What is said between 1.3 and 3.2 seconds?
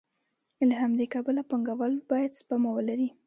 پانګوال باید سپما ولري